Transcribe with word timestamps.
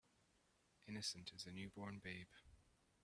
Innocent 0.87 1.31
as 1.35 1.45
a 1.45 1.51
new 1.51 1.69
born 1.69 1.99
babe. 2.03 2.25